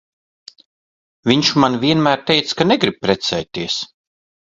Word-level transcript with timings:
Viņš 1.33 1.53
man 1.65 1.79
vienmēr 1.85 2.25
teica, 2.33 2.59
ka 2.65 2.71
negrib 2.73 3.01
precēties. 3.07 3.81